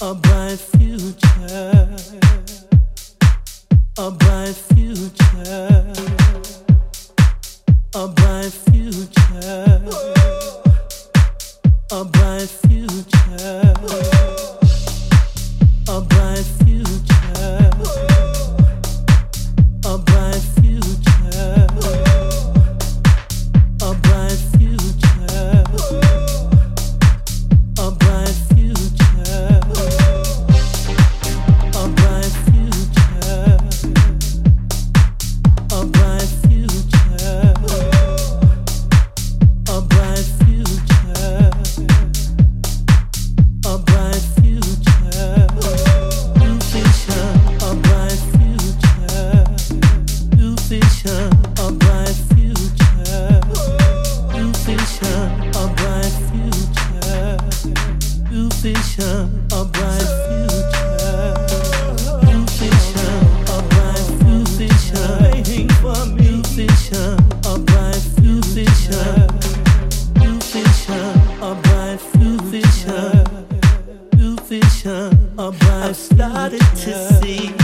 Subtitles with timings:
[0.00, 1.96] A bright future.
[3.96, 5.92] A bright future.
[7.94, 9.82] A bright future.
[11.92, 13.63] A bright future.
[75.86, 77.63] I've started to see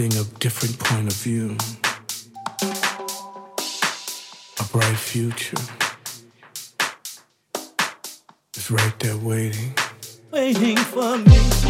[0.00, 1.54] seeing a different point of view,
[4.58, 5.58] a bright future
[8.56, 9.74] is right there waiting,
[10.30, 11.69] waiting for me.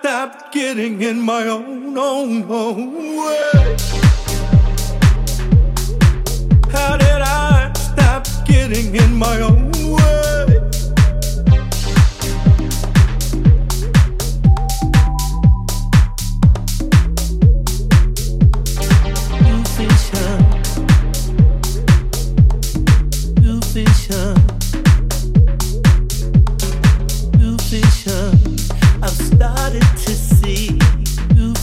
[0.00, 3.49] I stop getting in my own, own, own way?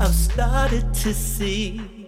[0.00, 2.03] I've started to see